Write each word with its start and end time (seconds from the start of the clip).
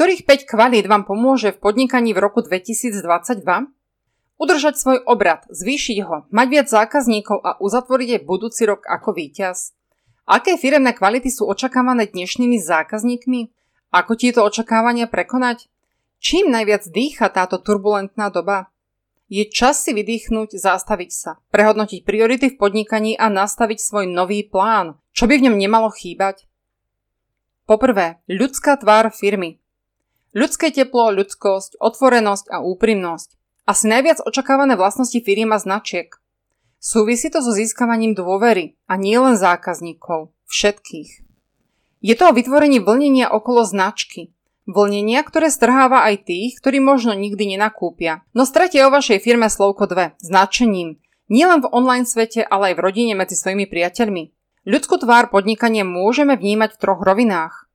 Ktorých 0.00 0.24
5 0.24 0.48
kvalít 0.48 0.88
vám 0.88 1.04
pomôže 1.04 1.52
v 1.52 1.60
podnikaní 1.60 2.16
v 2.16 2.24
roku 2.24 2.40
2022? 2.40 3.04
Udržať 4.40 4.80
svoj 4.80 5.04
obrad, 5.04 5.44
zvýšiť 5.52 5.98
ho, 6.08 6.24
mať 6.32 6.46
viac 6.48 6.72
zákazníkov 6.72 7.36
a 7.44 7.60
uzatvoriť 7.60 8.08
aj 8.16 8.20
budúci 8.24 8.64
rok 8.64 8.80
ako 8.88 9.12
víťaz? 9.12 9.76
Aké 10.24 10.56
firemné 10.56 10.96
kvality 10.96 11.28
sú 11.28 11.44
očakávané 11.44 12.08
dnešnými 12.16 12.56
zákazníkmi? 12.64 13.52
Ako 13.92 14.16
tieto 14.16 14.40
očakávania 14.40 15.04
prekonať? 15.04 15.68
Čím 16.16 16.48
najviac 16.48 16.88
dýcha 16.88 17.28
táto 17.28 17.60
turbulentná 17.60 18.32
doba? 18.32 18.72
Je 19.28 19.44
čas 19.52 19.84
si 19.84 19.92
vydýchnuť, 19.92 20.56
zastaviť 20.56 21.10
sa, 21.12 21.44
prehodnotiť 21.52 22.08
priority 22.08 22.48
v 22.48 22.56
podnikaní 22.56 23.20
a 23.20 23.28
nastaviť 23.28 23.76
svoj 23.76 24.08
nový 24.08 24.48
plán. 24.48 24.96
Čo 25.12 25.28
by 25.28 25.36
v 25.36 25.52
ňom 25.52 25.60
nemalo 25.60 25.92
chýbať? 25.92 26.48
Poprvé, 27.68 28.24
ľudská 28.32 28.80
tvár 28.80 29.12
firmy. 29.12 29.59
Ľudské 30.30 30.70
teplo, 30.70 31.10
ľudskosť, 31.10 31.82
otvorenosť 31.82 32.54
a 32.54 32.62
úprimnosť. 32.62 33.34
Asi 33.66 33.90
najviac 33.90 34.22
očakávané 34.22 34.78
vlastnosti 34.78 35.18
firiem 35.18 35.50
a 35.50 35.58
značiek. 35.58 36.14
Súvisí 36.78 37.34
to 37.34 37.42
so 37.42 37.50
získavaním 37.50 38.14
dôvery 38.14 38.78
a 38.86 38.94
nie 38.94 39.18
len 39.18 39.34
zákazníkov, 39.34 40.30
všetkých. 40.46 41.10
Je 42.00 42.14
to 42.14 42.30
o 42.30 42.36
vytvorení 42.36 42.78
vlnenia 42.78 43.26
okolo 43.26 43.66
značky. 43.66 44.30
Vlnenia, 44.70 45.26
ktoré 45.26 45.50
strháva 45.50 46.06
aj 46.06 46.30
tých, 46.30 46.62
ktorí 46.62 46.78
možno 46.78 47.10
nikdy 47.18 47.58
nenakúpia. 47.58 48.22
No 48.30 48.46
stratia 48.46 48.86
o 48.86 48.94
vašej 48.94 49.18
firme 49.18 49.50
slovko 49.50 49.90
dve, 49.90 50.14
značením. 50.22 51.02
Nielen 51.26 51.66
v 51.66 51.70
online 51.74 52.06
svete, 52.06 52.46
ale 52.46 52.70
aj 52.70 52.74
v 52.78 52.84
rodine 52.86 53.14
medzi 53.18 53.34
svojimi 53.34 53.66
priateľmi. 53.66 54.30
Ľudskú 54.62 55.02
tvár 55.02 55.34
podnikania 55.34 55.82
môžeme 55.82 56.38
vnímať 56.38 56.78
v 56.78 56.80
troch 56.80 57.02
rovinách. 57.02 57.66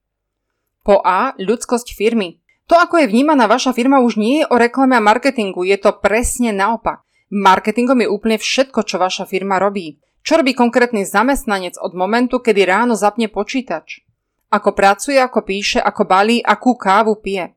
Po 0.88 1.04
A. 1.04 1.36
Ľudskosť 1.36 1.92
firmy. 1.98 2.45
To, 2.66 2.76
ako 2.82 2.98
je 2.98 3.12
vnímaná 3.12 3.46
vaša 3.46 3.78
firma, 3.78 4.02
už 4.02 4.18
nie 4.18 4.42
je 4.42 4.50
o 4.50 4.58
reklame 4.58 4.98
a 4.98 5.04
marketingu, 5.04 5.62
je 5.62 5.78
to 5.78 5.94
presne 6.02 6.50
naopak. 6.50 7.06
Marketingom 7.30 8.02
je 8.02 8.10
úplne 8.10 8.38
všetko, 8.42 8.86
čo 8.86 8.98
vaša 8.98 9.30
firma 9.30 9.62
robí. 9.62 10.02
Čo 10.26 10.42
robí 10.42 10.58
konkrétny 10.58 11.06
zamestnanec 11.06 11.78
od 11.78 11.94
momentu, 11.94 12.42
kedy 12.42 12.66
ráno 12.66 12.98
zapne 12.98 13.30
počítač? 13.30 14.02
Ako 14.50 14.74
pracuje, 14.74 15.22
ako 15.22 15.46
píše, 15.46 15.78
ako 15.78 16.10
balí, 16.10 16.42
akú 16.42 16.74
kávu 16.74 17.22
pije. 17.22 17.54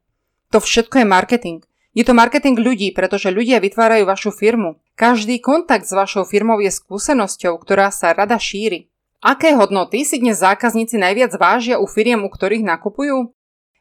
To 0.53 0.61
všetko 0.61 1.00
je 1.00 1.06
marketing. 1.09 1.61
Je 1.97 2.05
to 2.05 2.12
marketing 2.12 2.61
ľudí, 2.61 2.93
pretože 2.93 3.33
ľudia 3.33 3.65
vytvárajú 3.65 4.05
vašu 4.05 4.31
firmu. 4.33 4.77
Každý 4.93 5.41
kontakt 5.41 5.89
s 5.89 5.97
vašou 5.97 6.28
firmou 6.28 6.61
je 6.61 6.69
skúsenosťou, 6.69 7.56
ktorá 7.56 7.89
sa 7.89 8.12
rada 8.12 8.37
šíri. 8.37 8.93
Aké 9.25 9.56
hodnoty 9.56 10.05
si 10.05 10.20
dnes 10.20 10.39
zákazníci 10.39 11.00
najviac 11.00 11.33
vážia 11.41 11.81
u 11.81 11.89
firiem, 11.89 12.20
u 12.22 12.31
ktorých 12.31 12.62
nakupujú? 12.62 13.33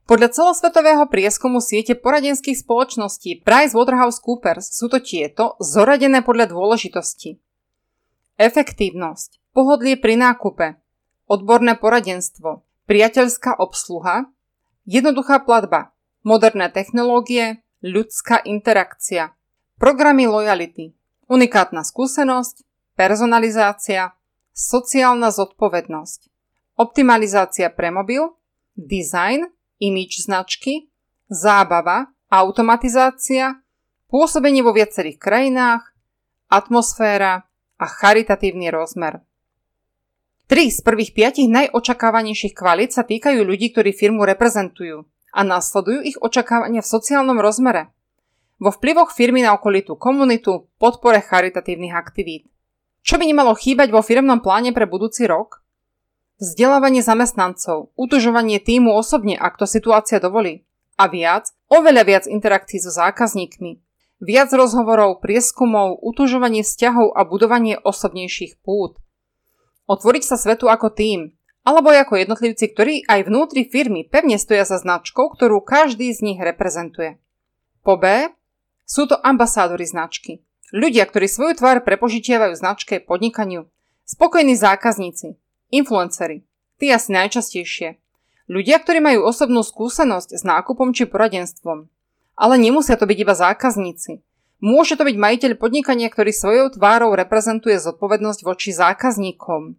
Podľa 0.07 0.31
celosvetového 0.31 1.03
prieskumu 1.11 1.59
siete 1.59 1.91
poradenských 1.91 2.63
spoločností 2.63 3.43
PricewaterhouseCoopers 3.43 4.71
sú 4.71 4.87
to 4.87 5.03
tieto 5.03 5.59
zoradené 5.59 6.23
podľa 6.23 6.55
dôležitosti. 6.55 7.43
Efektívnosť, 8.39 9.43
pohodlie 9.51 9.99
pri 9.99 10.15
nákupe, 10.15 10.79
odborné 11.27 11.75
poradenstvo, 11.75 12.63
priateľská 12.87 13.59
obsluha, 13.59 14.31
jednoduchá 14.87 15.43
platba, 15.43 15.91
moderné 16.23 16.71
technológie, 16.71 17.59
ľudská 17.83 18.39
interakcia, 18.47 19.35
programy 19.75 20.23
lojality, 20.23 20.95
unikátna 21.27 21.83
skúsenosť, 21.83 22.63
personalizácia, 22.95 24.15
sociálna 24.55 25.35
zodpovednosť, 25.35 26.31
optimalizácia 26.79 27.67
pre 27.67 27.91
mobil, 27.91 28.31
design 28.79 29.51
imič 29.77 30.25
značky, 30.25 30.89
zábava, 31.29 32.11
automatizácia, 32.27 33.61
pôsobenie 34.11 34.63
vo 34.63 34.75
viacerých 34.75 35.17
krajinách, 35.19 35.83
atmosféra 36.47 37.47
a 37.77 37.85
charitatívny 37.85 38.71
rozmer. 38.71 39.21
Tri 40.47 40.71
z 40.71 40.79
prvých 40.79 41.11
piatich 41.11 41.51
najočakávanejších 41.51 42.55
kvalít 42.55 42.95
sa 42.95 43.03
týkajú 43.03 43.43
ľudí, 43.43 43.75
ktorí 43.75 43.91
firmu 43.91 44.23
reprezentujú 44.23 45.03
a 45.35 45.41
následujú 45.43 46.07
ich 46.07 46.17
očakávania 46.23 46.79
v 46.79 46.87
sociálnom 46.87 47.35
rozmere. 47.43 47.91
Vo 48.57 48.71
vplyvoch 48.71 49.11
firmy 49.11 49.43
na 49.43 49.53
okolitú 49.53 49.99
komunitu, 49.99 50.71
podpore 50.79 51.19
charitatívnych 51.19 51.93
aktivít. 51.93 52.47
Čo 53.03 53.19
by 53.19 53.27
nemalo 53.27 53.53
chýbať 53.53 53.91
vo 53.91 53.99
firmnom 53.99 54.39
pláne 54.39 54.71
pre 54.71 54.87
budúci 54.87 55.27
rok? 55.27 55.66
Vzdelávanie 56.37 57.01
zamestnancov, 57.01 57.89
utužovanie 57.97 58.61
týmu 58.61 58.93
osobne, 58.93 59.33
ak 59.33 59.57
to 59.57 59.65
situácia 59.65 60.21
dovolí. 60.21 60.69
A 60.93 61.09
viac, 61.09 61.49
oveľa 61.65 62.03
viac 62.05 62.23
interakcií 62.29 62.77
so 62.77 62.93
zákazníkmi. 62.93 63.81
Viac 64.21 64.53
rozhovorov, 64.53 65.17
prieskumov, 65.17 65.97
utužovanie 65.97 66.61
vzťahov 66.61 67.17
a 67.17 67.25
budovanie 67.25 67.81
osobnejších 67.81 68.61
pút. 68.61 69.01
Otvoriť 69.89 70.23
sa 70.29 70.37
svetu 70.37 70.69
ako 70.69 70.93
tým, 70.93 71.33
alebo 71.65 71.89
ako 71.89 72.21
jednotlivci, 72.21 72.69
ktorí 72.69 72.93
aj 73.09 73.25
vnútri 73.25 73.65
firmy 73.65 74.05
pevne 74.05 74.37
stoja 74.37 74.61
za 74.61 74.77
značkou, 74.77 75.33
ktorú 75.33 75.65
každý 75.65 76.13
z 76.13 76.21
nich 76.21 76.39
reprezentuje. 76.39 77.17
Po 77.81 77.97
B 77.97 78.29
sú 78.85 79.09
to 79.09 79.17
ambasádori 79.17 79.89
značky. 79.89 80.45
Ľudia, 80.69 81.09
ktorí 81.09 81.25
svoju 81.25 81.57
tvár 81.57 81.81
prepožitiavajú 81.81 82.53
značke 82.53 83.01
podnikaniu. 83.01 83.65
Spokojní 84.05 84.53
zákazníci, 84.53 85.39
Influencery. 85.67 86.47
Tí 86.79 86.87
asi 86.93 87.11
najčastejšie. 87.11 87.99
Ľudia, 88.47 88.79
ktorí 88.79 89.03
majú 89.03 89.27
osobnú 89.27 89.59
skúsenosť 89.59 90.39
s 90.39 90.43
nákupom 90.47 90.95
či 90.95 91.03
poradenstvom. 91.03 91.91
Ale 92.39 92.55
nemusia 92.55 92.95
to 92.95 93.03
byť 93.03 93.17
iba 93.19 93.35
zákazníci. 93.35 94.23
Môže 94.63 94.95
to 94.95 95.03
byť 95.03 95.15
majiteľ 95.19 95.51
podnikania, 95.59 96.07
ktorý 96.07 96.31
svojou 96.31 96.67
tvárou 96.71 97.11
reprezentuje 97.13 97.75
zodpovednosť 97.77 98.39
voči 98.47 98.71
zákazníkom. 98.71 99.75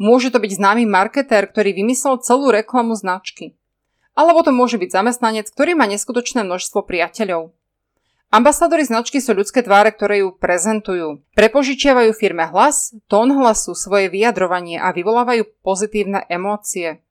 Môže 0.00 0.34
to 0.34 0.42
byť 0.42 0.52
známy 0.58 0.84
marketér, 0.90 1.46
ktorý 1.46 1.78
vymyslel 1.78 2.18
celú 2.24 2.50
reklamu 2.50 2.98
značky. 2.98 3.54
Alebo 4.18 4.42
to 4.42 4.50
môže 4.50 4.82
byť 4.82 4.90
zamestnanec, 4.90 5.46
ktorý 5.46 5.78
má 5.78 5.86
neskutočné 5.86 6.42
množstvo 6.42 6.82
priateľov. 6.82 7.54
Ambasadori 8.30 8.86
značky 8.86 9.18
sú 9.18 9.34
ľudské 9.34 9.58
tváre, 9.58 9.90
ktoré 9.90 10.22
ju 10.22 10.30
prezentujú. 10.30 11.18
Prepožičiavajú 11.34 12.14
firme 12.14 12.46
hlas, 12.46 12.94
tón 13.10 13.34
hlasu, 13.34 13.74
svoje 13.74 14.06
vyjadrovanie 14.06 14.78
a 14.78 14.94
vyvolávajú 14.94 15.50
pozitívne 15.66 16.30
emócie. 16.30 17.02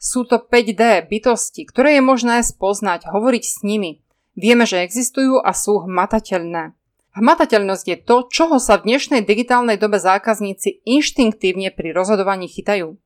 Sú 0.00 0.24
to 0.24 0.40
5D 0.40 1.04
bytosti, 1.04 1.68
ktoré 1.68 2.00
je 2.00 2.02
možné 2.04 2.40
spoznať, 2.40 3.12
hovoriť 3.12 3.44
s 3.44 3.60
nimi. 3.60 4.00
Vieme, 4.40 4.64
že 4.64 4.80
existujú 4.80 5.36
a 5.36 5.52
sú 5.52 5.84
hmatateľné. 5.84 6.72
Hmatateľnosť 7.12 7.84
je 7.84 7.98
to, 8.00 8.16
čoho 8.32 8.56
sa 8.56 8.80
v 8.80 8.88
dnešnej 8.88 9.20
digitálnej 9.20 9.76
dobe 9.76 10.00
zákazníci 10.00 10.80
inštinktívne 10.88 11.76
pri 11.76 11.92
rozhodovaní 11.92 12.48
chytajú. 12.48 12.96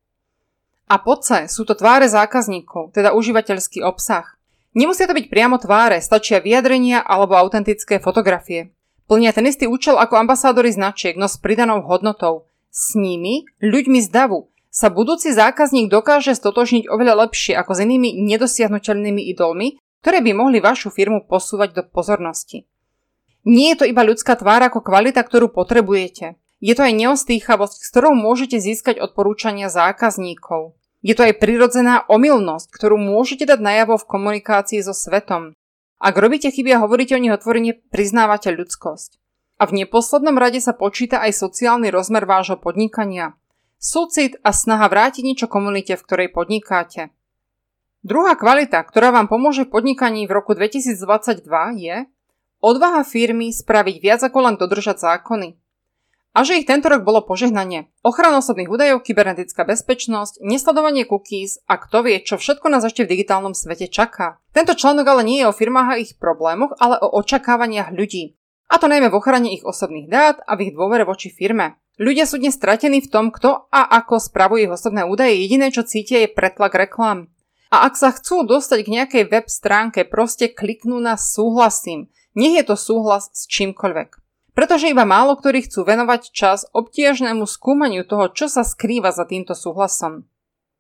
A 0.88 0.96
po 1.02 1.20
C 1.20 1.50
sú 1.50 1.66
to 1.66 1.75
tváre 1.75 2.06
zákazníkov, 2.06 2.94
teda 2.94 3.12
užívateľský 3.12 3.84
obsah. 3.84 4.38
Nemusia 4.77 5.09
to 5.09 5.17
byť 5.17 5.33
priamo 5.33 5.56
tváre, 5.56 6.05
stačia 6.05 6.45
vyjadrenia 6.45 7.01
alebo 7.01 7.39
autentické 7.39 7.97
fotografie. 8.03 8.73
Plnia 9.09 9.33
ten 9.33 9.49
istý 9.49 9.65
účel 9.65 9.97
ako 9.97 10.21
ambasádori 10.21 10.69
značiek, 10.69 11.17
no 11.17 11.25
s 11.25 11.41
pridanou 11.41 11.81
hodnotou. 11.81 12.45
S 12.69 12.93
nimi, 12.93 13.49
ľuďmi 13.65 14.05
z 14.05 14.09
davu, 14.12 14.53
sa 14.69 14.93
budúci 14.93 15.33
zákazník 15.33 15.89
dokáže 15.89 16.37
stotožniť 16.37 16.93
oveľa 16.93 17.27
lepšie 17.27 17.56
ako 17.56 17.73
s 17.73 17.83
inými 17.89 18.21
nedosiahnuteľnými 18.29 19.25
idolmi, 19.33 19.81
ktoré 20.05 20.21
by 20.21 20.33
mohli 20.37 20.61
vašu 20.61 20.93
firmu 20.93 21.25
posúvať 21.25 21.73
do 21.73 21.83
pozornosti. 21.89 22.69
Nie 23.49 23.73
je 23.75 23.79
to 23.81 23.85
iba 23.89 24.05
ľudská 24.05 24.37
tvár 24.37 24.61
ako 24.61 24.85
kvalita, 24.85 25.25
ktorú 25.25 25.49
potrebujete. 25.49 26.37
Je 26.61 26.75
to 26.77 26.85
aj 26.85 26.93
neostýchavosť, 26.93 27.81
s 27.81 27.89
ktorou 27.89 28.12
môžete 28.12 28.61
získať 28.61 29.00
odporúčania 29.00 29.73
zákazníkov. 29.73 30.77
Je 31.08 31.16
to 31.16 31.24
aj 31.24 31.41
prirodzená 31.41 32.04
omylnosť, 32.04 32.69
ktorú 32.69 33.00
môžete 33.00 33.48
dať 33.48 33.64
najavo 33.64 33.96
v 33.96 34.08
komunikácii 34.12 34.84
so 34.84 34.92
svetom. 34.92 35.56
Ak 35.96 36.12
robíte 36.20 36.52
chyby 36.52 36.76
a 36.76 36.84
hovoríte 36.84 37.16
o 37.16 37.22
nich 37.25 37.32
otvorene, 37.32 37.81
priznávate 37.88 38.52
ľudskosť. 38.52 39.16
A 39.56 39.64
v 39.64 39.82
neposlednom 39.82 40.37
rade 40.37 40.60
sa 40.60 40.76
počíta 40.76 41.25
aj 41.25 41.32
sociálny 41.32 41.88
rozmer 41.88 42.28
vášho 42.28 42.60
podnikania. 42.60 43.40
Súcit 43.81 44.37
a 44.44 44.52
snaha 44.52 44.84
vrátiť 44.84 45.25
niečo 45.25 45.49
komunite, 45.49 45.96
v 45.96 46.05
ktorej 46.05 46.28
podnikáte. 46.28 47.08
Druhá 48.04 48.37
kvalita, 48.37 48.84
ktorá 48.84 49.08
vám 49.08 49.32
pomôže 49.32 49.64
v 49.64 49.81
podnikaní 49.81 50.28
v 50.28 50.37
roku 50.37 50.52
2022 50.52 51.40
je 51.81 52.04
odvaha 52.61 53.00
firmy 53.00 53.49
spraviť 53.49 53.96
viac 53.96 54.20
ako 54.28 54.38
len 54.44 54.54
dodržať 54.61 55.00
zákony. 55.00 55.56
A 56.38 56.46
že 56.46 56.62
ich 56.62 56.70
tento 56.70 56.87
rok 56.87 57.02
bolo 57.02 57.26
požehnanie. 57.26 57.90
Ochrana 58.06 58.38
osobných 58.38 58.70
údajov, 58.70 59.02
kybernetická 59.02 59.67
bezpečnosť, 59.67 60.38
nesledovanie 60.38 61.02
cookies 61.02 61.58
a 61.67 61.82
kto 61.82 62.06
vie, 62.06 62.23
čo 62.23 62.38
všetko 62.38 62.70
nás 62.70 62.87
ešte 62.87 63.02
v 63.02 63.11
digitálnom 63.11 63.58
svete 63.58 63.90
čaká. 63.90 64.38
Tento 64.55 64.79
článok 64.79 65.02
ale 65.02 65.26
nie 65.26 65.43
je 65.43 65.50
o 65.50 65.56
firmách 65.58 65.88
a 65.90 65.99
ich 65.99 66.14
problémoch, 66.14 66.79
ale 66.79 66.94
o 67.02 67.11
očakávaniach 67.19 67.90
ľudí. 67.90 68.38
A 68.70 68.79
to 68.79 68.87
najmä 68.87 69.11
v 69.11 69.19
ochrane 69.19 69.50
ich 69.50 69.67
osobných 69.67 70.06
dát 70.06 70.38
a 70.46 70.55
v 70.55 70.70
ich 70.70 70.79
dôvere 70.79 71.02
voči 71.02 71.26
firme. 71.26 71.75
Ľudia 71.99 72.23
sú 72.23 72.38
dnes 72.38 72.55
stratení 72.55 73.02
v 73.02 73.11
tom, 73.11 73.35
kto 73.35 73.67
a 73.75 73.99
ako 73.99 74.23
spravuje 74.23 74.70
ich 74.70 74.75
osobné 74.79 75.02
údaje, 75.02 75.43
jediné 75.43 75.75
čo 75.75 75.82
cítia 75.82 76.23
je 76.23 76.31
pretlak 76.31 76.70
reklám. 76.70 77.35
A 77.75 77.90
ak 77.90 77.99
sa 77.99 78.14
chcú 78.14 78.46
dostať 78.46 78.87
k 78.87 78.93
nejakej 78.94 79.25
web 79.26 79.50
stránke, 79.50 80.06
proste 80.06 80.55
kliknú 80.55 81.02
na 81.02 81.19
súhlasím. 81.19 82.14
Nech 82.38 82.62
je 82.62 82.62
to 82.62 82.79
súhlas 82.79 83.26
s 83.35 83.50
čímkoľvek. 83.50 84.27
Pretože 84.58 84.90
iba 84.90 85.06
málo 85.06 85.38
ktorí 85.38 85.70
chcú 85.70 85.87
venovať 85.87 86.34
čas 86.34 86.66
obtiežnému 86.75 87.46
skúmaniu 87.46 88.02
toho, 88.02 88.26
čo 88.34 88.50
sa 88.50 88.66
skrýva 88.66 89.14
za 89.14 89.22
týmto 89.22 89.55
súhlasom. 89.55 90.26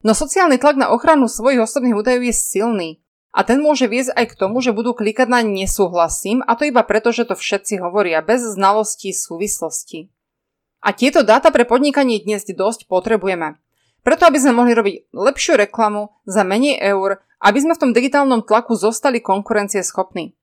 No 0.02 0.18
sociálny 0.18 0.58
tlak 0.58 0.74
na 0.74 0.90
ochranu 0.90 1.30
svojich 1.30 1.62
osobných 1.62 1.94
údajov 1.94 2.26
je 2.26 2.34
silný 2.34 2.90
a 3.30 3.46
ten 3.46 3.62
môže 3.62 3.86
viesť 3.86 4.18
aj 4.18 4.34
k 4.34 4.38
tomu, 4.38 4.58
že 4.58 4.74
budú 4.74 4.98
klikať 4.98 5.30
na 5.30 5.46
nesúhlasím 5.46 6.42
a 6.42 6.58
to 6.58 6.66
iba 6.66 6.82
preto, 6.82 7.14
že 7.14 7.22
to 7.22 7.38
všetci 7.38 7.78
hovoria 7.78 8.18
bez 8.18 8.42
znalostí 8.42 9.14
súvislosti. 9.14 10.10
A 10.82 10.90
tieto 10.90 11.22
dáta 11.22 11.54
pre 11.54 11.62
podnikanie 11.62 12.18
dnes 12.18 12.50
dosť 12.50 12.90
potrebujeme. 12.90 13.62
Preto, 14.02 14.26
aby 14.26 14.42
sme 14.42 14.58
mohli 14.58 14.74
robiť 14.74 15.14
lepšiu 15.14 15.54
reklamu 15.54 16.18
za 16.26 16.42
menej 16.42 16.82
eur, 16.82 17.22
aby 17.38 17.58
sme 17.62 17.78
v 17.78 17.82
tom 17.86 17.90
digitálnom 17.94 18.42
tlaku 18.42 18.74
zostali 18.74 19.22
konkurencieschopní. 19.22 20.37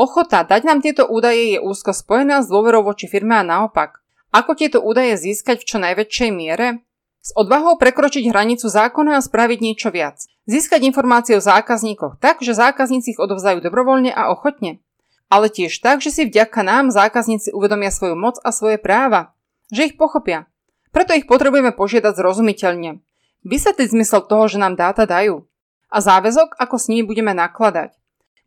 Ochota 0.00 0.48
dať 0.48 0.64
nám 0.64 0.80
tieto 0.80 1.04
údaje 1.04 1.52
je 1.52 1.58
úzko 1.60 1.92
spojená 1.92 2.40
s 2.40 2.48
dôverou 2.48 2.80
voči 2.80 3.04
firme 3.04 3.36
a 3.36 3.44
naopak. 3.44 4.00
Ako 4.32 4.56
tieto 4.56 4.80
údaje 4.80 5.20
získať 5.20 5.60
v 5.60 5.68
čo 5.68 5.76
najväčšej 5.76 6.30
miere? 6.32 6.80
S 7.20 7.36
odvahou 7.36 7.76
prekročiť 7.76 8.32
hranicu 8.32 8.64
zákona 8.64 9.20
a 9.20 9.20
spraviť 9.20 9.60
niečo 9.60 9.92
viac. 9.92 10.24
Získať 10.48 10.88
informácie 10.88 11.36
o 11.36 11.44
zákazníkoch 11.44 12.16
tak, 12.16 12.40
že 12.40 12.56
zákazníci 12.56 13.12
ich 13.12 13.20
odovzdajú 13.20 13.60
dobrovoľne 13.60 14.08
a 14.08 14.32
ochotne. 14.32 14.80
Ale 15.28 15.52
tiež 15.52 15.76
tak, 15.84 16.00
že 16.00 16.08
si 16.08 16.24
vďaka 16.24 16.64
nám 16.64 16.88
zákazníci 16.88 17.52
uvedomia 17.52 17.92
svoju 17.92 18.16
moc 18.16 18.40
a 18.40 18.56
svoje 18.56 18.80
práva. 18.80 19.36
Že 19.68 19.92
ich 19.92 19.94
pochopia. 20.00 20.48
Preto 20.96 21.12
ich 21.12 21.28
potrebujeme 21.28 21.76
požiadať 21.76 22.16
zrozumiteľne. 22.16 23.04
Vysvetliť 23.44 23.92
zmysel 23.92 24.24
toho, 24.24 24.48
že 24.48 24.56
nám 24.56 24.80
dáta 24.80 25.04
dajú. 25.04 25.44
A 25.92 26.00
záväzok, 26.00 26.56
ako 26.56 26.76
s 26.80 26.88
nimi 26.88 27.04
budeme 27.04 27.36
nakladať. 27.36 27.99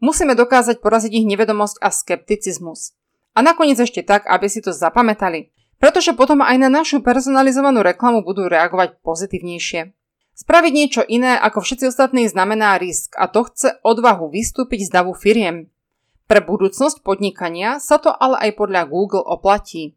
Musíme 0.03 0.35
dokázať 0.35 0.83
poraziť 0.83 1.23
ich 1.23 1.29
nevedomosť 1.31 1.79
a 1.79 1.87
skepticizmus. 1.87 2.91
A 3.31 3.39
nakoniec 3.39 3.79
ešte 3.79 4.03
tak, 4.03 4.27
aby 4.27 4.51
si 4.51 4.59
to 4.59 4.75
zapamätali. 4.75 5.55
Pretože 5.79 6.11
potom 6.11 6.43
aj 6.43 6.59
na 6.59 6.67
našu 6.67 6.99
personalizovanú 6.99 7.79
reklamu 7.79 8.19
budú 8.19 8.51
reagovať 8.51 8.99
pozitívnejšie. 8.99 9.95
Spraviť 10.35 10.73
niečo 10.75 11.01
iné 11.07 11.39
ako 11.39 11.63
všetci 11.63 11.87
ostatní 11.87 12.27
znamená 12.27 12.75
risk 12.83 13.15
a 13.15 13.31
to 13.31 13.47
chce 13.47 13.79
odvahu 13.79 14.27
vystúpiť 14.27 14.91
z 14.91 14.93
davu 14.93 15.15
firiem. 15.15 15.71
Pre 16.27 16.39
budúcnosť 16.43 16.99
podnikania 16.99 17.79
sa 17.79 17.95
to 17.95 18.11
ale 18.11 18.43
aj 18.43 18.59
podľa 18.59 18.91
Google 18.91 19.23
oplatí. 19.23 19.95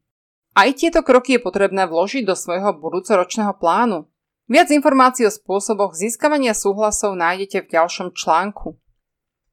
Aj 0.55 0.71
tieto 0.71 1.03
kroky 1.03 1.35
je 1.35 1.43
potrebné 1.43 1.83
vložiť 1.91 2.23
do 2.23 2.39
svojho 2.39 2.79
budúcoročného 2.79 3.59
plánu. 3.59 4.07
Viac 4.47 4.71
informácií 4.71 5.27
o 5.27 5.35
spôsoboch 5.35 5.99
získavania 5.99 6.55
súhlasov 6.55 7.19
nájdete 7.19 7.67
v 7.67 7.71
ďalšom 7.75 8.15
článku. 8.15 8.79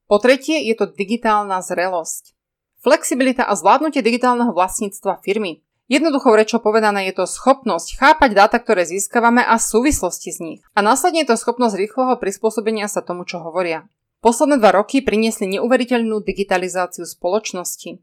Po 0.07 0.19
tretie 0.19 0.59
je 0.67 0.75
to 0.75 0.91
digitálna 0.91 1.63
zrelosť. 1.63 2.35
Flexibilita 2.83 3.47
a 3.47 3.55
zvládnutie 3.55 4.03
digitálneho 4.03 4.51
vlastníctva 4.51 5.23
firmy. 5.23 5.63
Jednoduchou 5.88 6.35
rečou 6.35 6.63
povedané 6.63 7.11
je 7.11 7.23
to 7.23 7.27
schopnosť 7.27 8.00
chápať 8.00 8.29
dáta, 8.35 8.57
ktoré 8.59 8.88
získavame 8.88 9.44
a 9.44 9.59
súvislosti 9.59 10.31
z 10.31 10.39
nich. 10.44 10.61
A 10.75 10.83
následne 10.83 11.23
je 11.23 11.31
to 11.31 11.39
schopnosť 11.39 11.75
rýchleho 11.75 12.15
prispôsobenia 12.19 12.88
sa 12.88 13.03
tomu, 13.03 13.27
čo 13.27 13.39
hovoria. 13.44 13.88
Posledné 14.23 14.59
dva 14.59 14.71
roky 14.71 15.03
priniesli 15.03 15.51
neuveriteľnú 15.59 16.23
digitalizáciu 16.23 17.03
spoločnosti. 17.03 18.00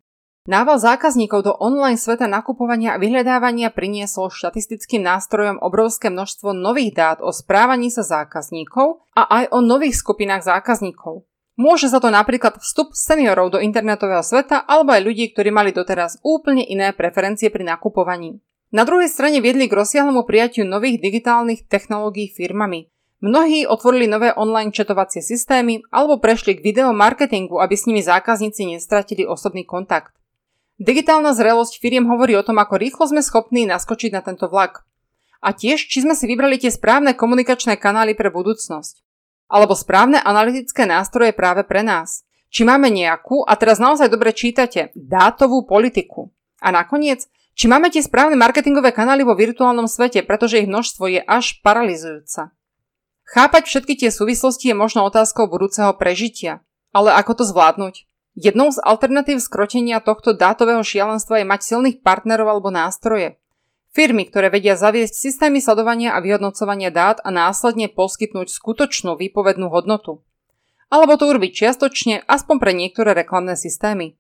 Nával 0.49 0.81
zákazníkov 0.81 1.45
do 1.45 1.53
online 1.57 2.01
sveta 2.01 2.25
nakupovania 2.25 2.97
a 2.97 3.01
vyhľadávania 3.01 3.73
priniesol 3.73 4.33
štatistickým 4.33 5.05
nástrojom 5.05 5.61
obrovské 5.61 6.09
množstvo 6.09 6.57
nových 6.57 6.97
dát 6.97 7.19
o 7.21 7.33
správaní 7.33 7.93
sa 7.93 8.05
zákazníkov 8.05 9.05
a 9.13 9.29
aj 9.29 9.45
o 9.53 9.61
nových 9.61 10.01
skupinách 10.01 10.45
zákazníkov. 10.45 11.29
Môže 11.61 11.93
za 11.93 12.01
to 12.01 12.09
napríklad 12.09 12.57
vstup 12.57 12.97
seniorov 12.97 13.53
do 13.53 13.61
internetového 13.61 14.25
sveta 14.25 14.65
alebo 14.65 14.97
aj 14.97 15.05
ľudí, 15.05 15.29
ktorí 15.29 15.53
mali 15.53 15.77
doteraz 15.77 16.17
úplne 16.25 16.65
iné 16.65 16.97
preferencie 16.97 17.53
pri 17.53 17.69
nakupovaní. 17.69 18.41
Na 18.73 18.89
druhej 18.89 19.13
strane 19.13 19.45
viedli 19.45 19.69
k 19.69 19.77
rozsiahlemu 19.77 20.25
prijatiu 20.25 20.65
nových 20.65 21.05
digitálnych 21.05 21.69
technológií 21.69 22.33
firmami. 22.33 22.89
Mnohí 23.21 23.69
otvorili 23.69 24.09
nové 24.09 24.33
online 24.33 24.73
četovacie 24.73 25.21
systémy 25.21 25.85
alebo 25.93 26.17
prešli 26.17 26.57
k 26.57 26.65
videomarketingu, 26.65 27.61
aby 27.61 27.77
s 27.77 27.85
nimi 27.85 28.01
zákazníci 28.01 28.65
nestratili 28.65 29.29
osobný 29.29 29.69
kontakt. 29.69 30.17
Digitálna 30.81 31.37
zrelosť 31.37 31.77
firiem 31.77 32.09
hovorí 32.09 32.41
o 32.41 32.47
tom, 32.47 32.57
ako 32.57 32.81
rýchlo 32.81 33.05
sme 33.05 33.21
schopní 33.21 33.69
naskočiť 33.69 34.17
na 34.17 34.25
tento 34.25 34.49
vlak. 34.49 34.89
A 35.45 35.53
tiež, 35.53 35.93
či 35.93 36.09
sme 36.09 36.17
si 36.17 36.25
vybrali 36.25 36.57
tie 36.57 36.73
správne 36.73 37.13
komunikačné 37.13 37.77
kanály 37.77 38.17
pre 38.17 38.33
budúcnosť. 38.33 39.10
Alebo 39.51 39.75
správne 39.75 40.23
analytické 40.23 40.87
nástroje 40.87 41.35
práve 41.35 41.67
pre 41.67 41.83
nás. 41.83 42.23
Či 42.55 42.63
máme 42.63 42.87
nejakú, 42.87 43.43
a 43.43 43.59
teraz 43.59 43.83
naozaj 43.83 44.07
dobre 44.07 44.31
čítate, 44.31 44.95
dátovú 44.95 45.67
politiku. 45.67 46.31
A 46.63 46.71
nakoniec, 46.71 47.27
či 47.59 47.67
máme 47.67 47.91
tie 47.91 48.03
správne 48.03 48.39
marketingové 48.39 48.95
kanály 48.95 49.27
vo 49.27 49.35
virtuálnom 49.35 49.91
svete, 49.91 50.23
pretože 50.23 50.63
ich 50.63 50.71
množstvo 50.71 51.05
je 51.11 51.21
až 51.27 51.59
paralizujúca. 51.67 52.55
Chápať 53.31 53.63
všetky 53.67 53.95
tie 53.99 54.11
súvislosti 54.11 54.71
je 54.71 54.77
možno 54.79 55.07
otázkou 55.07 55.51
budúceho 55.51 55.95
prežitia. 55.99 56.63
Ale 56.91 57.15
ako 57.15 57.43
to 57.43 57.45
zvládnuť? 57.47 58.07
Jednou 58.39 58.71
z 58.71 58.79
alternatív 58.83 59.43
skrotenia 59.43 59.99
tohto 59.99 60.35
dátového 60.35 60.83
šialenstva 60.87 61.43
je 61.43 61.51
mať 61.51 61.61
silných 61.67 61.97
partnerov 62.03 62.47
alebo 62.47 62.71
nástroje. 62.71 63.40
Firmy, 63.91 64.23
ktoré 64.23 64.55
vedia 64.55 64.79
zaviesť 64.79 65.19
systémy 65.19 65.59
sledovania 65.59 66.15
a 66.15 66.23
vyhodnocovania 66.23 66.95
dát 66.95 67.19
a 67.27 67.35
následne 67.35 67.91
poskytnúť 67.91 68.47
skutočnú 68.47 69.19
výpovednú 69.19 69.67
hodnotu. 69.67 70.23
Alebo 70.91 71.19
to 71.19 71.27
urobiť 71.27 71.51
čiastočne, 71.55 72.23
aspoň 72.27 72.57
pre 72.63 72.73
niektoré 72.75 73.15
reklamné 73.19 73.59
systémy. 73.59 74.15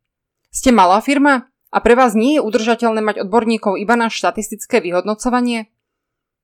Ste 0.51 0.75
malá 0.75 0.99
firma 0.99 1.51
a 1.71 1.79
pre 1.79 1.95
vás 1.95 2.19
nie 2.19 2.39
je 2.39 2.43
udržateľné 2.43 2.99
mať 2.99 3.17
odborníkov 3.27 3.79
iba 3.79 3.95
na 3.95 4.11
štatistické 4.11 4.83
vyhodnocovanie? 4.83 5.71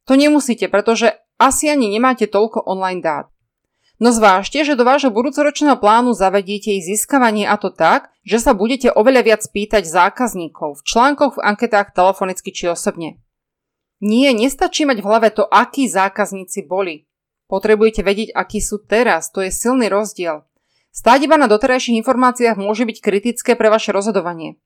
To 0.07 0.15
nemusíte, 0.15 0.71
pretože 0.71 1.19
asi 1.43 1.67
ani 1.67 1.91
nemáte 1.91 2.31
toľko 2.31 2.63
online 2.63 3.03
dát. 3.03 3.27
No 3.97 4.13
zvážte, 4.13 4.61
že 4.61 4.77
do 4.77 4.85
vášho 4.85 5.09
budúcoročného 5.09 5.81
plánu 5.81 6.13
zavediete 6.13 6.69
ich 6.77 6.85
získavanie 6.85 7.49
a 7.49 7.57
to 7.57 7.73
tak, 7.73 8.13
že 8.29 8.45
sa 8.45 8.53
budete 8.53 8.93
oveľa 8.93 9.23
viac 9.25 9.43
pýtať 9.49 9.89
zákazníkov 9.89 10.81
v 10.81 10.85
článkoch, 10.85 11.41
v 11.41 11.45
anketách, 11.45 11.97
telefonicky 11.97 12.53
či 12.53 12.69
osobne. 12.69 13.17
Nie, 14.05 14.37
nestačí 14.37 14.85
mať 14.85 15.01
v 15.01 15.09
hlave 15.09 15.29
to, 15.33 15.49
akí 15.49 15.89
zákazníci 15.89 16.69
boli. 16.69 17.09
Potrebujete 17.49 18.05
vedieť, 18.05 18.37
akí 18.37 18.61
sú 18.61 18.85
teraz, 18.85 19.33
to 19.33 19.41
je 19.41 19.49
silný 19.49 19.89
rozdiel. 19.89 20.45
Stáť 20.93 21.25
iba 21.25 21.41
na 21.41 21.49
doterajších 21.49 21.97
informáciách 22.05 22.61
môže 22.61 22.85
byť 22.85 23.01
kritické 23.01 23.57
pre 23.57 23.73
vaše 23.73 23.97
rozhodovanie. 23.97 24.61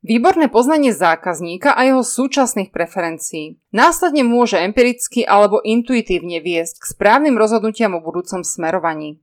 Výborné 0.00 0.48
poznanie 0.48 0.96
zákazníka 0.96 1.76
a 1.76 1.84
jeho 1.84 2.00
súčasných 2.00 2.72
preferencií 2.72 3.60
následne 3.68 4.24
môže 4.24 4.56
empiricky 4.56 5.28
alebo 5.28 5.60
intuitívne 5.60 6.40
viesť 6.40 6.80
k 6.80 6.84
správnym 6.96 7.36
rozhodnutiam 7.36 7.92
o 7.92 8.00
budúcom 8.00 8.40
smerovaní. 8.40 9.20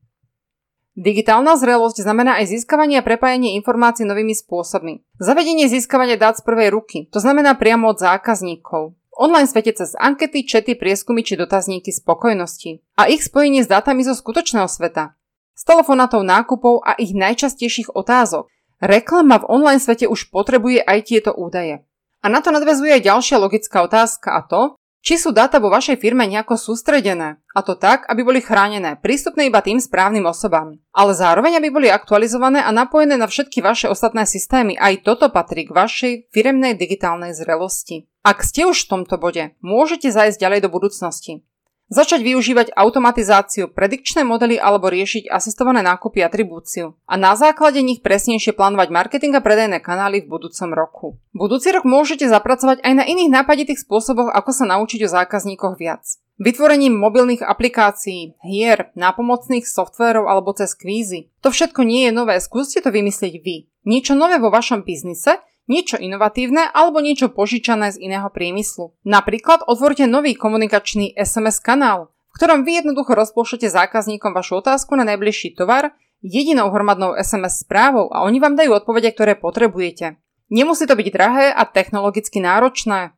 Digitálna 0.94 1.58
zrelosť 1.58 2.06
znamená 2.06 2.38
aj 2.42 2.54
získavanie 2.54 3.02
a 3.02 3.06
prepájanie 3.06 3.58
informácií 3.58 4.06
novými 4.06 4.38
spôsobmi. 4.38 5.02
Zavedenie 5.18 5.66
získavania 5.66 6.18
dát 6.18 6.38
z 6.38 6.46
prvej 6.46 6.70
ruky, 6.74 7.10
to 7.10 7.22
znamená 7.22 7.58
priamo 7.58 7.90
od 7.90 8.02
zákazníkov. 8.02 8.98
Online 9.18 9.50
svete 9.50 9.74
cez 9.74 9.98
ankety, 9.98 10.46
čety, 10.46 10.78
prieskumy 10.78 11.26
či 11.26 11.38
dotazníky 11.38 11.90
spokojnosti. 11.90 12.86
A 13.02 13.10
ich 13.10 13.26
spojenie 13.26 13.66
s 13.66 13.70
dátami 13.70 14.06
zo 14.06 14.14
skutočného 14.14 14.70
sveta. 14.70 15.18
S 15.58 15.66
telefonátov 15.66 16.22
nákupov 16.22 16.86
a 16.86 16.94
ich 17.02 17.18
najčastejších 17.18 17.98
otázok. 17.98 18.46
Reklama 18.78 19.42
v 19.42 19.50
online 19.50 19.82
svete 19.82 20.06
už 20.06 20.30
potrebuje 20.30 20.86
aj 20.86 21.00
tieto 21.10 21.32
údaje. 21.34 21.82
A 22.22 22.30
na 22.30 22.46
to 22.46 22.54
nadvezuje 22.54 22.98
aj 22.98 23.08
ďalšia 23.10 23.38
logická 23.42 23.82
otázka 23.82 24.38
a 24.38 24.42
to, 24.46 24.62
či 25.08 25.16
sú 25.16 25.32
dáta 25.32 25.64
vo 25.64 25.72
vašej 25.72 26.04
firme 26.04 26.28
nejako 26.28 26.60
sústredené, 26.60 27.40
a 27.56 27.60
to 27.64 27.80
tak, 27.80 28.04
aby 28.12 28.28
boli 28.28 28.44
chránené, 28.44 29.00
prístupné 29.00 29.48
iba 29.48 29.64
tým 29.64 29.80
správnym 29.80 30.28
osobám, 30.28 30.76
ale 30.92 31.16
zároveň 31.16 31.64
aby 31.64 31.70
boli 31.72 31.88
aktualizované 31.88 32.60
a 32.60 32.76
napojené 32.76 33.16
na 33.16 33.30
všetky 33.30 33.64
vaše 33.64 33.88
ostatné 33.88 34.28
systémy. 34.28 34.76
Aj 34.76 34.94
toto 35.00 35.32
patrí 35.32 35.64
k 35.64 35.72
vašej 35.72 36.14
firemnej 36.36 36.76
digitálnej 36.76 37.32
zrelosti. 37.32 38.10
Ak 38.26 38.44
ste 38.44 38.68
už 38.68 38.84
v 38.84 38.90
tomto 39.00 39.16
bode, 39.16 39.56
môžete 39.64 40.12
zajsť 40.12 40.38
ďalej 40.44 40.60
do 40.68 40.70
budúcnosti. 40.74 41.48
Začať 41.88 42.20
využívať 42.20 42.76
automatizáciu, 42.76 43.72
predikčné 43.72 44.28
modely 44.28 44.60
alebo 44.60 44.92
riešiť 44.92 45.32
asistované 45.32 45.80
nákupy 45.88 46.20
atribúciu 46.20 47.00
a 47.08 47.16
na 47.16 47.32
základe 47.40 47.80
nich 47.80 48.04
presnejšie 48.04 48.52
plánovať 48.52 48.92
marketing 48.92 49.40
a 49.40 49.40
predajné 49.40 49.80
kanály 49.80 50.20
v 50.20 50.36
budúcom 50.36 50.70
roku. 50.76 51.08
Budúci 51.32 51.72
rok 51.72 51.88
môžete 51.88 52.28
zapracovať 52.28 52.84
aj 52.84 52.92
na 52.92 53.08
iných 53.08 53.32
nápaditých 53.32 53.88
spôsoboch, 53.88 54.28
ako 54.36 54.52
sa 54.52 54.68
naučiť 54.68 55.08
o 55.08 55.14
zákazníkoch 55.16 55.80
viac. 55.80 56.04
Vytvorením 56.44 56.92
mobilných 56.92 57.40
aplikácií, 57.40 58.36
hier, 58.44 58.92
nápomocných 58.94 59.64
softvérov 59.64 60.28
alebo 60.28 60.52
cez 60.60 60.76
kvízy. 60.76 61.32
To 61.40 61.56
všetko 61.56 61.88
nie 61.88 62.06
je 62.06 62.12
nové, 62.12 62.36
skúste 62.44 62.84
to 62.84 62.92
vymyslieť 62.92 63.40
vy. 63.40 63.72
Niečo 63.88 64.12
nové 64.12 64.36
vo 64.44 64.52
vašom 64.52 64.84
biznise, 64.84 65.40
niečo 65.68 66.00
inovatívne 66.00 66.72
alebo 66.72 67.04
niečo 67.04 67.32
požičané 67.32 67.94
z 67.94 68.02
iného 68.02 68.28
priemyslu. 68.32 68.96
Napríklad 69.04 69.68
otvorte 69.68 70.08
nový 70.08 70.34
komunikačný 70.34 71.14
SMS 71.16 71.60
kanál, 71.60 72.12
v 72.32 72.36
ktorom 72.36 72.64
vy 72.64 72.84
jednoducho 72.84 73.16
rozpúšťate 73.16 73.68
zákazníkom 73.72 74.36
vašu 74.36 74.64
otázku 74.64 74.96
na 74.96 75.04
najbližší 75.04 75.56
tovar 75.56 75.96
jedinou 76.26 76.74
hromadnou 76.74 77.14
SMS 77.16 77.62
správou 77.62 78.10
a 78.10 78.26
oni 78.26 78.42
vám 78.42 78.58
dajú 78.58 78.74
odpovede, 78.74 79.14
ktoré 79.14 79.38
potrebujete. 79.38 80.18
Nemusí 80.48 80.88
to 80.88 80.96
byť 80.96 81.08
drahé 81.12 81.46
a 81.52 81.68
technologicky 81.68 82.40
náročné. 82.40 83.12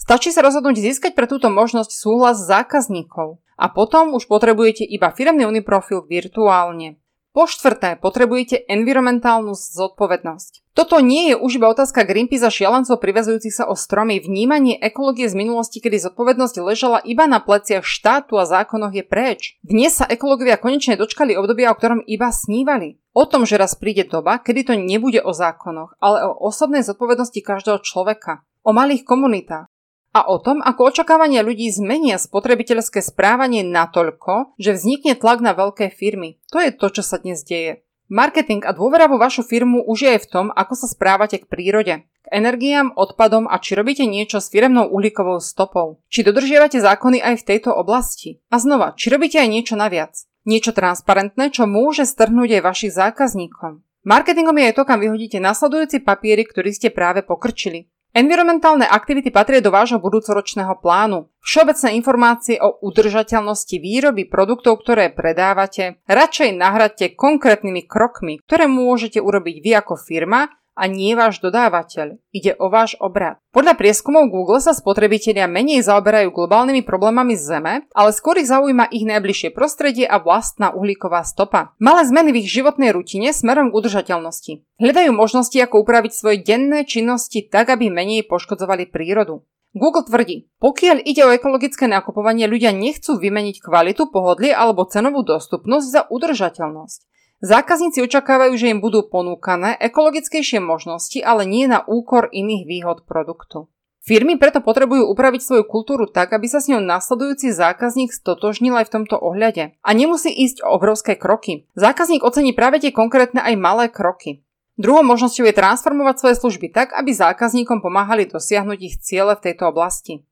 Stačí 0.00 0.32
sa 0.32 0.40
rozhodnúť 0.40 0.80
získať 0.80 1.12
pre 1.12 1.28
túto 1.28 1.52
možnosť 1.52 1.92
súhlas 1.92 2.40
zákazníkov 2.40 3.36
a 3.60 3.68
potom 3.68 4.16
už 4.16 4.24
potrebujete 4.24 4.88
iba 4.88 5.12
firemný 5.12 5.44
uniprofil 5.44 6.08
virtuálne. 6.08 6.96
Po 7.30 7.46
štvrté, 7.46 7.94
potrebujete 8.02 8.66
environmentálnu 8.66 9.54
zodpovednosť. 9.54 10.74
Toto 10.74 10.98
nie 10.98 11.30
je 11.30 11.38
už 11.38 11.62
iba 11.62 11.70
otázka 11.70 12.02
Greenpeace 12.02 12.42
a 12.42 12.50
šialencov 12.50 12.98
privezujúcich 12.98 13.54
sa 13.54 13.70
o 13.70 13.78
stromy. 13.78 14.18
Vnímanie 14.18 14.74
ekológie 14.82 15.30
z 15.30 15.38
minulosti, 15.38 15.78
kedy 15.78 16.10
zodpovednosť 16.10 16.58
ležala 16.58 16.98
iba 17.06 17.30
na 17.30 17.38
pleciach 17.38 17.86
štátu 17.86 18.34
a 18.34 18.50
zákonoch 18.50 18.90
je 18.90 19.06
preč. 19.06 19.54
Dnes 19.62 19.94
sa 19.94 20.10
ekológovia 20.10 20.58
konečne 20.58 20.98
dočkali 20.98 21.38
obdobia, 21.38 21.70
o 21.70 21.78
ktorom 21.78 22.02
iba 22.02 22.34
snívali. 22.34 22.98
O 23.14 23.22
tom, 23.30 23.46
že 23.46 23.62
raz 23.62 23.78
príde 23.78 24.10
doba, 24.10 24.42
kedy 24.42 24.66
to 24.66 24.74
nebude 24.74 25.22
o 25.22 25.30
zákonoch, 25.30 25.94
ale 26.02 26.26
o 26.26 26.34
osobnej 26.50 26.82
zodpovednosti 26.82 27.38
každého 27.46 27.78
človeka. 27.86 28.42
O 28.66 28.74
malých 28.74 29.06
komunitách 29.06 29.69
a 30.10 30.26
o 30.26 30.42
tom, 30.42 30.58
ako 30.58 30.90
očakávania 30.90 31.46
ľudí 31.46 31.70
zmenia 31.70 32.18
spotrebiteľské 32.18 32.98
správanie 32.98 33.62
natoľko, 33.62 34.58
že 34.58 34.74
vznikne 34.74 35.14
tlak 35.14 35.38
na 35.38 35.54
veľké 35.54 35.94
firmy. 35.94 36.42
To 36.50 36.58
je 36.58 36.74
to, 36.74 36.86
čo 36.90 37.02
sa 37.06 37.22
dnes 37.22 37.46
deje. 37.46 37.86
Marketing 38.10 38.66
a 38.66 38.74
dôvera 38.74 39.06
vo 39.06 39.22
vašu 39.22 39.46
firmu 39.46 39.86
už 39.86 39.98
je 40.02 40.10
aj 40.18 40.20
v 40.26 40.30
tom, 40.34 40.46
ako 40.50 40.74
sa 40.74 40.90
správate 40.90 41.38
k 41.38 41.46
prírode, 41.46 41.94
k 42.02 42.26
energiám, 42.34 42.90
odpadom 42.98 43.46
a 43.46 43.62
či 43.62 43.78
robíte 43.78 44.02
niečo 44.02 44.42
s 44.42 44.50
firemnou 44.50 44.90
uhlíkovou 44.90 45.38
stopou. 45.38 46.02
Či 46.10 46.26
dodržiavate 46.26 46.82
zákony 46.82 47.22
aj 47.22 47.34
v 47.38 47.46
tejto 47.46 47.70
oblasti. 47.70 48.42
A 48.50 48.58
znova, 48.58 48.98
či 48.98 49.14
robíte 49.14 49.38
aj 49.38 49.46
niečo 49.46 49.78
naviac. 49.78 50.26
Niečo 50.42 50.74
transparentné, 50.74 51.54
čo 51.54 51.70
môže 51.70 52.02
strhnúť 52.02 52.58
aj 52.58 52.66
vašich 52.66 52.92
zákazníkom. 52.98 53.86
Marketingom 54.02 54.58
je 54.58 54.72
aj 54.72 54.74
to, 54.74 54.82
kam 54.88 54.98
vyhodíte 54.98 55.38
nasledujúci 55.38 56.02
papieri, 56.02 56.42
ktorý 56.42 56.74
ste 56.74 56.90
práve 56.90 57.22
pokrčili. 57.22 57.86
Environmentálne 58.10 58.90
aktivity 58.90 59.30
patria 59.30 59.62
do 59.62 59.70
vášho 59.70 60.02
budúcoročného 60.02 60.82
plánu. 60.82 61.30
Všeobecné 61.46 61.94
informácie 61.94 62.58
o 62.58 62.74
udržateľnosti 62.82 63.78
výroby 63.78 64.26
produktov, 64.26 64.82
ktoré 64.82 65.14
predávate, 65.14 66.02
radšej 66.10 66.58
nahradte 66.58 67.14
konkrétnymi 67.14 67.86
krokmi, 67.86 68.42
ktoré 68.42 68.66
môžete 68.66 69.22
urobiť 69.22 69.56
vy 69.62 69.70
ako 69.78 69.94
firma 69.94 70.50
a 70.80 70.88
nie 70.88 71.12
váš 71.12 71.44
dodávateľ. 71.44 72.16
Ide 72.32 72.56
o 72.56 72.72
váš 72.72 72.96
obrad. 72.96 73.36
Podľa 73.52 73.76
prieskumov 73.76 74.32
Google 74.32 74.64
sa 74.64 74.72
spotrebitelia 74.72 75.44
menej 75.44 75.84
zaoberajú 75.84 76.32
globálnymi 76.32 76.80
problémami 76.88 77.36
Zeme, 77.36 77.84
ale 77.92 78.16
skôr 78.16 78.40
ich 78.40 78.48
zaujíma 78.48 78.88
ich 78.88 79.04
najbližšie 79.04 79.52
prostredie 79.52 80.08
a 80.08 80.16
vlastná 80.16 80.72
uhlíková 80.72 81.20
stopa. 81.28 81.76
Malé 81.76 82.08
zmeny 82.08 82.32
v 82.32 82.40
ich 82.40 82.48
životnej 82.48 82.96
rutine 82.96 83.36
smerom 83.36 83.68
k 83.68 83.76
udržateľnosti. 83.76 84.64
Hľadajú 84.80 85.12
možnosti, 85.12 85.58
ako 85.60 85.84
upraviť 85.84 86.12
svoje 86.16 86.40
denné 86.40 86.88
činnosti 86.88 87.44
tak, 87.44 87.68
aby 87.68 87.92
menej 87.92 88.24
poškodzovali 88.24 88.88
prírodu. 88.88 89.44
Google 89.70 90.02
tvrdí, 90.02 90.50
pokiaľ 90.58 91.06
ide 91.06 91.22
o 91.22 91.30
ekologické 91.30 91.86
nakupovanie, 91.86 92.50
ľudia 92.50 92.74
nechcú 92.74 93.14
vymeniť 93.14 93.62
kvalitu, 93.62 94.10
pohodlie 94.10 94.50
alebo 94.50 94.82
cenovú 94.82 95.22
dostupnosť 95.22 95.86
za 95.86 96.02
udržateľnosť. 96.10 97.09
Zákazníci 97.40 98.04
očakávajú, 98.04 98.52
že 98.60 98.68
im 98.68 98.84
budú 98.84 99.08
ponúkané 99.08 99.80
ekologickejšie 99.80 100.60
možnosti, 100.60 101.16
ale 101.24 101.48
nie 101.48 101.64
na 101.64 101.80
úkor 101.88 102.28
iných 102.28 102.64
výhod 102.68 102.98
produktu. 103.08 103.72
Firmy 104.00 104.40
preto 104.40 104.64
potrebujú 104.64 105.08
upraviť 105.12 105.40
svoju 105.44 105.64
kultúru 105.68 106.08
tak, 106.08 106.32
aby 106.32 106.48
sa 106.48 106.60
s 106.60 106.72
ňou 106.72 106.80
nasledujúci 106.80 107.52
zákazník 107.52 108.12
stotožnil 108.12 108.76
aj 108.76 108.88
v 108.88 108.94
tomto 108.96 109.16
ohľade. 109.16 109.76
A 109.80 109.90
nemusí 109.92 110.32
ísť 110.32 110.64
o 110.64 110.72
obrovské 110.72 111.20
kroky. 111.20 111.68
Zákazník 111.76 112.24
ocení 112.24 112.56
práve 112.56 112.80
tie 112.80 112.92
konkrétne 112.92 113.44
aj 113.44 113.60
malé 113.60 113.92
kroky. 113.92 114.44
Druhou 114.80 115.04
možnosťou 115.04 115.44
je 115.48 115.56
transformovať 115.56 116.16
svoje 116.16 116.36
služby 116.40 116.72
tak, 116.72 116.96
aby 116.96 117.12
zákazníkom 117.12 117.84
pomáhali 117.84 118.24
dosiahnuť 118.24 118.78
ich 118.80 118.96
ciele 119.04 119.36
v 119.36 119.44
tejto 119.52 119.68
oblasti. 119.68 120.24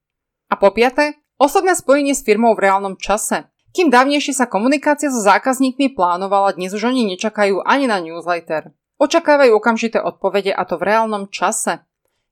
A 0.49 0.57
po 0.57 0.73
piaté, 0.73 1.21
osobné 1.37 1.77
spojenie 1.77 2.17
s 2.17 2.25
firmou 2.25 2.57
v 2.57 2.69
reálnom 2.69 2.97
čase. 2.97 3.53
Kým 3.69 3.93
dávnejšie 3.93 4.33
sa 4.33 4.49
komunikácia 4.49 5.13
so 5.13 5.21
zákazníkmi 5.21 5.93
plánovala, 5.93 6.57
dnes 6.57 6.73
už 6.73 6.89
oni 6.89 7.05
nečakajú 7.15 7.61
ani 7.69 7.85
na 7.85 8.01
newsletter. 8.01 8.73
Očakávajú 8.97 9.55
okamžité 9.55 10.01
odpovede 10.01 10.51
a 10.51 10.65
to 10.65 10.81
v 10.81 10.89
reálnom 10.89 11.29
čase. 11.29 11.85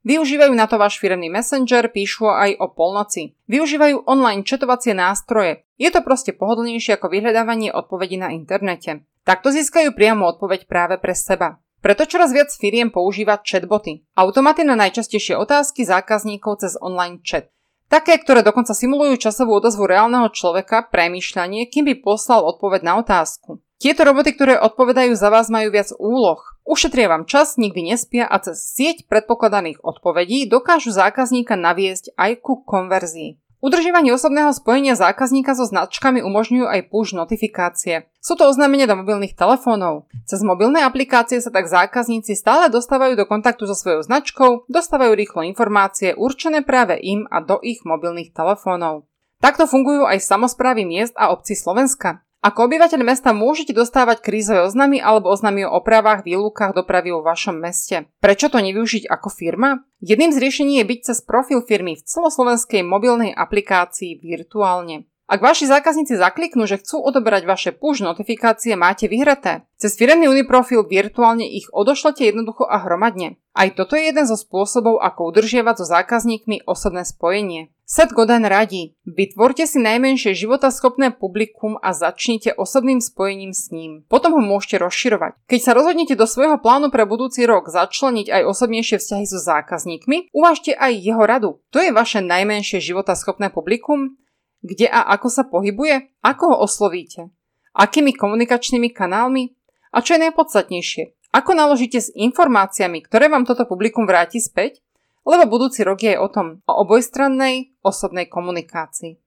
Využívajú 0.06 0.54
na 0.54 0.70
to 0.70 0.78
váš 0.78 1.02
firemný 1.02 1.26
messenger, 1.28 1.90
píšu 1.90 2.30
aj 2.30 2.56
o 2.62 2.70
polnoci. 2.70 3.34
Využívajú 3.50 4.06
online 4.06 4.46
četovacie 4.46 4.94
nástroje. 4.94 5.66
Je 5.76 5.90
to 5.90 6.00
proste 6.00 6.32
pohodlnejšie 6.38 6.94
ako 6.94 7.10
vyhľadávanie 7.10 7.74
odpovedí 7.74 8.16
na 8.16 8.30
internete. 8.30 9.02
Takto 9.26 9.50
získajú 9.50 9.92
priamu 9.98 10.30
odpoveď 10.30 10.70
práve 10.70 10.96
pre 11.02 11.12
seba. 11.12 11.58
Preto 11.82 12.06
čoraz 12.06 12.30
viac 12.30 12.54
firiem 12.54 12.94
používa 12.94 13.38
chatboty. 13.42 14.06
Automaty 14.16 14.62
na 14.62 14.78
najčastejšie 14.78 15.36
otázky 15.38 15.84
zákazníkov 15.86 16.64
cez 16.64 16.78
online 16.78 17.20
chat. 17.22 17.50
Také, 17.86 18.18
ktoré 18.18 18.42
dokonca 18.42 18.74
simulujú 18.74 19.30
časovú 19.30 19.62
odozvu 19.62 19.86
reálneho 19.86 20.26
človeka, 20.34 20.90
premýšľanie, 20.90 21.70
kým 21.70 21.86
by 21.86 21.94
poslal 22.02 22.42
odpoveď 22.42 22.82
na 22.82 22.94
otázku. 22.98 23.62
Tieto 23.78 24.08
roboty, 24.08 24.32
ktoré 24.32 24.58
odpovedajú 24.58 25.12
za 25.14 25.28
vás, 25.28 25.52
majú 25.52 25.68
viac 25.70 25.92
úloh. 26.00 26.40
Ušetria 26.66 27.06
vám 27.06 27.28
čas, 27.30 27.60
nikdy 27.60 27.94
nespia 27.94 28.26
a 28.26 28.42
cez 28.42 28.58
sieť 28.74 29.06
predpokladaných 29.06 29.78
odpovedí 29.86 30.50
dokážu 30.50 30.90
zákazníka 30.90 31.54
naviesť 31.54 32.16
aj 32.18 32.42
ku 32.42 32.64
konverzii. 32.64 33.38
Udržiavanie 33.64 34.12
osobného 34.12 34.52
spojenia 34.52 34.92
zákazníka 34.92 35.56
so 35.56 35.64
značkami 35.64 36.20
umožňujú 36.20 36.68
aj 36.68 36.92
push 36.92 37.16
notifikácie. 37.16 38.04
Sú 38.20 38.36
to 38.36 38.44
oznámenia 38.44 38.84
do 38.84 39.00
mobilných 39.00 39.32
telefónov. 39.32 40.12
Cez 40.28 40.44
mobilné 40.44 40.84
aplikácie 40.84 41.40
sa 41.40 41.48
tak 41.48 41.64
zákazníci 41.64 42.36
stále 42.36 42.68
dostávajú 42.68 43.16
do 43.16 43.24
kontaktu 43.24 43.64
so 43.64 43.72
svojou 43.72 44.04
značkou, 44.04 44.68
dostávajú 44.68 45.16
rýchlo 45.16 45.40
informácie 45.48 46.12
určené 46.12 46.60
práve 46.68 47.00
im 47.00 47.24
a 47.32 47.40
do 47.40 47.56
ich 47.64 47.80
mobilných 47.88 48.36
telefónov. 48.36 49.08
Takto 49.40 49.64
fungujú 49.64 50.04
aj 50.04 50.20
samozprávy 50.20 50.84
miest 50.84 51.16
a 51.16 51.32
obcí 51.32 51.56
Slovenska. 51.56 52.25
Ako 52.46 52.70
obyvateľ 52.70 53.02
mesta 53.02 53.34
môžete 53.34 53.74
dostávať 53.74 54.22
krízové 54.22 54.62
oznamy 54.62 55.02
alebo 55.02 55.34
oznamy 55.34 55.66
o 55.66 55.74
opravách, 55.82 56.22
výlukách 56.22 56.78
dopravy 56.78 57.10
vo 57.10 57.26
vašom 57.26 57.58
meste. 57.58 58.06
Prečo 58.22 58.46
to 58.46 58.62
nevyužiť 58.62 59.10
ako 59.10 59.34
firma? 59.34 59.82
Jedným 59.98 60.30
z 60.30 60.38
riešení 60.38 60.78
je 60.78 60.86
byť 60.86 61.00
cez 61.10 61.18
profil 61.26 61.66
firmy 61.66 61.98
v 61.98 62.06
celoslovenskej 62.06 62.86
mobilnej 62.86 63.34
aplikácii 63.34 64.22
virtuálne. 64.22 65.10
Ak 65.26 65.42
vaši 65.42 65.66
zákazníci 65.66 66.14
zakliknú, 66.14 66.70
že 66.70 66.78
chcú 66.78 67.02
odoberať 67.02 67.50
vaše 67.50 67.70
push 67.74 67.98
notifikácie, 67.98 68.78
máte 68.78 69.10
vyhraté. 69.10 69.66
Cez 69.74 69.98
firemný 69.98 70.30
Uniprofil 70.30 70.86
virtuálne 70.86 71.42
ich 71.42 71.66
odošlete 71.74 72.30
jednoducho 72.30 72.62
a 72.62 72.86
hromadne. 72.86 73.34
Aj 73.50 73.66
toto 73.74 73.98
je 73.98 74.06
jeden 74.06 74.22
zo 74.22 74.38
spôsobov, 74.38 75.02
ako 75.02 75.34
udržiavať 75.34 75.82
so 75.82 75.86
zákazníkmi 75.90 76.62
osobné 76.70 77.02
spojenie. 77.02 77.74
Seth 77.86 78.14
Godin 78.14 78.46
radí, 78.46 78.98
vytvorte 79.02 79.66
si 79.66 79.78
najmenšie 79.78 80.34
životaschopné 80.34 81.14
publikum 81.18 81.78
a 81.78 81.94
začnite 81.94 82.54
osobným 82.54 82.98
spojením 82.98 83.54
s 83.54 83.70
ním. 83.74 84.06
Potom 84.06 84.34
ho 84.34 84.42
môžete 84.42 84.82
rozširovať. 84.82 85.38
Keď 85.46 85.60
sa 85.62 85.74
rozhodnete 85.74 86.18
do 86.18 86.26
svojho 86.26 86.58
plánu 86.58 86.90
pre 86.90 87.06
budúci 87.06 87.46
rok 87.46 87.70
začleniť 87.70 88.26
aj 88.30 88.42
osobnejšie 88.42 88.98
vzťahy 88.98 89.26
so 89.26 89.38
zákazníkmi, 89.38 90.34
uvažte 90.34 90.74
aj 90.74 90.98
jeho 90.98 91.22
radu. 91.26 91.50
To 91.70 91.78
je 91.78 91.94
vaše 91.94 92.22
najmenšie 92.22 92.82
životaschopné 92.82 93.54
publikum? 93.54 94.18
Kde 94.66 94.90
a 94.90 95.06
ako 95.14 95.28
sa 95.30 95.46
pohybuje, 95.46 96.10
ako 96.26 96.44
ho 96.50 96.56
oslovíte, 96.66 97.30
akými 97.78 98.10
komunikačnými 98.18 98.90
kanálmi? 98.90 99.54
A 99.94 100.02
čo 100.02 100.18
je 100.18 100.26
najpodstatnejšie, 100.26 101.30
ako 101.30 101.50
naložíte 101.54 102.02
s 102.02 102.10
informáciami, 102.12 103.06
ktoré 103.06 103.30
vám 103.30 103.46
toto 103.46 103.64
publikum 103.64 104.04
vráti 104.04 104.42
späť, 104.42 104.82
lebo 105.22 105.46
budúci 105.46 105.86
rok 105.86 106.02
je 106.02 106.18
o 106.18 106.28
tom, 106.30 106.62
o 106.66 106.72
obojstrannej 106.82 107.78
osobnej 107.82 108.26
komunikácii. 108.26 109.18